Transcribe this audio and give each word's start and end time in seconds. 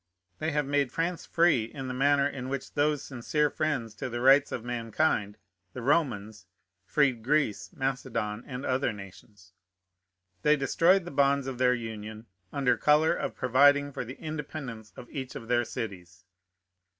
They 0.39 0.49
have 0.49 0.65
made 0.65 0.91
France 0.91 1.27
free 1.27 1.65
in 1.65 1.87
the 1.87 1.93
manner 1.93 2.25
in 2.27 2.49
which 2.49 2.73
those 2.73 3.03
sincere 3.03 3.51
friends 3.51 3.93
to 3.97 4.09
the 4.09 4.19
rights 4.19 4.51
of 4.51 4.63
mankind, 4.65 5.37
the 5.73 5.83
Romans, 5.83 6.47
freed 6.87 7.21
Greece, 7.21 7.69
Macedon, 7.75 8.43
and 8.47 8.65
other 8.65 8.91
nations. 8.93 9.53
They 10.41 10.55
destroyed 10.55 11.05
the 11.05 11.11
bonds 11.11 11.45
of 11.45 11.59
their 11.59 11.75
union, 11.75 12.25
under 12.51 12.77
color 12.77 13.13
of 13.13 13.35
providing 13.35 13.91
for 13.91 14.03
the 14.03 14.15
independence 14.19 14.91
of 14.97 15.07
each 15.11 15.35
of 15.35 15.47
their 15.47 15.63
cities. 15.65 16.25